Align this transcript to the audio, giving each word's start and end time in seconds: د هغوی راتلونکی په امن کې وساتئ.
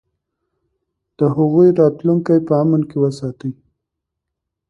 د 1.17 1.19
هغوی 1.35 1.69
راتلونکی 1.79 2.37
په 2.47 2.53
امن 2.63 2.81
کې 2.89 2.97
وساتئ. 3.03 3.51